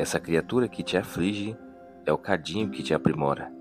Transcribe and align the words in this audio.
essa 0.00 0.18
criatura 0.18 0.66
que 0.66 0.82
te 0.82 0.96
aflige 0.96 1.54
é 2.06 2.12
o 2.12 2.16
cadinho 2.16 2.70
que 2.70 2.82
te 2.82 2.94
aprimora. 2.94 3.52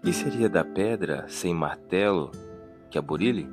Que 0.00 0.12
seria 0.12 0.48
da 0.48 0.64
pedra 0.64 1.24
sem 1.26 1.52
martelo 1.52 2.30
que 2.88 2.96
a 2.96 3.02
burile? 3.02 3.48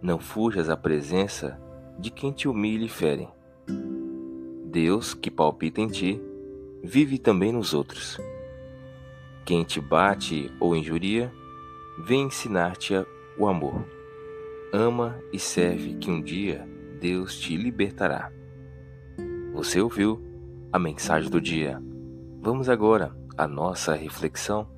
Não 0.00 0.20
fujas 0.20 0.70
à 0.70 0.76
presença 0.76 1.60
de 1.98 2.12
quem 2.12 2.30
te 2.30 2.46
humilha 2.46 2.84
e 2.84 2.88
fere. 2.88 3.28
Deus, 4.66 5.14
que 5.14 5.32
palpita 5.32 5.80
em 5.80 5.88
ti, 5.88 6.22
vive 6.82 7.18
também 7.18 7.50
nos 7.50 7.74
outros. 7.74 8.16
Quem 9.44 9.64
te 9.64 9.80
bate 9.80 10.48
ou 10.60 10.76
injuria, 10.76 11.32
vem 11.98 12.26
ensinar-te 12.26 12.94
o 13.36 13.48
amor. 13.48 13.84
Ama 14.72 15.20
e 15.32 15.40
serve, 15.40 15.94
que 15.94 16.08
um 16.08 16.22
dia 16.22 16.68
Deus 17.00 17.36
te 17.36 17.56
libertará. 17.56 18.30
Você 19.52 19.80
ouviu 19.80 20.29
a 20.72 20.78
mensagem 20.78 21.28
do 21.28 21.40
dia. 21.40 21.82
Vamos 22.40 22.68
agora 22.68 23.12
à 23.36 23.46
nossa 23.48 23.92
reflexão. 23.94 24.68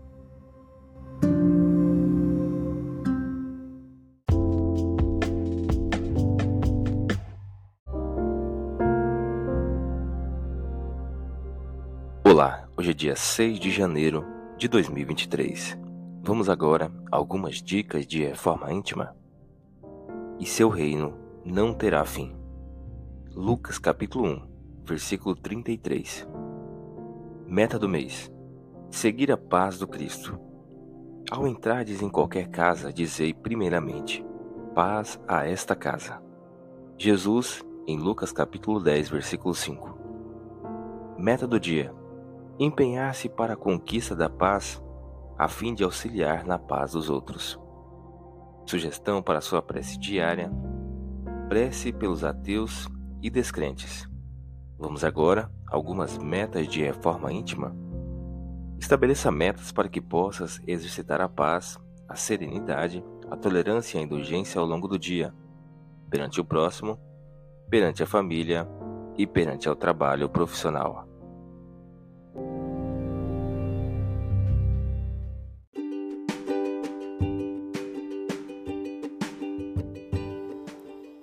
Olá, 12.25 12.67
hoje 12.75 12.91
é 12.91 12.95
dia 12.95 13.15
6 13.15 13.61
de 13.61 13.71
janeiro 13.71 14.25
de 14.57 14.69
2023. 14.69 15.79
Vamos 16.23 16.49
agora 16.49 16.91
a 17.11 17.17
algumas 17.17 17.57
dicas 17.57 18.07
de 18.07 18.25
reforma 18.25 18.73
íntima. 18.73 19.15
E 20.41 20.47
seu 20.47 20.71
reino 20.71 21.15
não 21.45 21.75
terá 21.75 22.03
fim. 22.07 22.35
Lucas 23.35 23.79
capítulo 23.79 24.27
1, 24.27 24.52
versículo 24.85 25.35
33. 25.35 26.29
Meta 27.47 27.79
do 27.79 27.89
mês: 27.89 28.33
seguir 28.91 29.31
a 29.31 29.37
paz 29.37 29.79
do 29.79 29.87
Cristo. 29.87 30.39
Ao 31.31 31.47
entrardes 31.47 32.03
em 32.03 32.09
qualquer 32.09 32.49
casa, 32.49 32.93
dizei 32.93 33.33
primeiramente: 33.33 34.25
paz 34.75 35.21
a 35.27 35.47
esta 35.47 35.75
casa. 35.75 36.23
Jesus, 36.99 37.65
em 37.87 37.99
Lucas 37.99 38.33
capítulo 38.33 38.81
10, 38.81 39.09
versículo 39.09 39.55
5. 39.55 39.99
Meta 41.19 41.47
do 41.47 41.59
dia: 41.59 41.95
empenhar-se 42.59 43.29
para 43.29 43.55
a 43.55 43.57
conquista 43.57 44.15
da 44.15 44.29
paz, 44.29 44.83
a 45.39 45.49
fim 45.49 45.75
de 45.75 45.85
auxiliar 45.85 46.45
na 46.45 46.59
paz 46.59 46.93
dos 46.93 47.09
outros. 47.09 47.59
Sugestão 48.67 49.23
para 49.23 49.41
sua 49.41 49.63
prece 49.63 49.99
diária: 49.99 50.51
prece 51.49 51.93
pelos 51.93 52.25
ateus 52.25 52.89
e 53.21 53.31
descrentes. 53.31 54.12
Vamos 54.83 55.05
agora 55.05 55.49
a 55.69 55.77
algumas 55.77 56.19
metas 56.19 56.67
de 56.67 56.83
reforma 56.83 57.33
íntima. 57.33 57.73
Estabeleça 58.81 59.31
metas 59.31 59.71
para 59.71 59.89
que 59.89 60.01
possas 60.01 60.61
exercitar 60.67 61.21
a 61.21 61.29
paz, 61.29 61.79
a 62.09 62.17
serenidade, 62.17 63.01
a 63.31 63.37
tolerância 63.37 63.97
e 63.97 64.01
a 64.01 64.05
indulgência 64.05 64.61
ao 64.61 64.67
longo 64.67 64.89
do 64.89 64.99
dia, 64.99 65.33
perante 66.11 66.41
o 66.41 66.45
próximo, 66.45 66.99
perante 67.71 68.03
a 68.03 68.07
família 68.07 68.69
e 69.17 69.25
perante 69.25 69.69
o 69.69 69.77
trabalho 69.77 70.29
profissional. 70.29 71.07